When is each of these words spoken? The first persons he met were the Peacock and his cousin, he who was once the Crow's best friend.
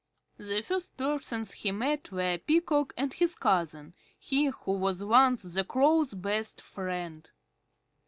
The 0.39 0.63
first 0.63 0.97
persons 0.97 1.51
he 1.51 1.71
met 1.71 2.11
were 2.11 2.37
the 2.37 2.39
Peacock 2.39 2.91
and 2.97 3.13
his 3.13 3.35
cousin, 3.35 3.93
he 4.17 4.45
who 4.45 4.71
was 4.71 5.03
once 5.03 5.43
the 5.43 5.63
Crow's 5.63 6.15
best 6.15 6.59
friend. 6.59 7.29